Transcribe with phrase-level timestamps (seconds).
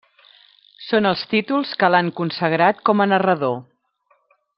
[0.85, 3.55] Són els títols que l'han consagrat com a narrador.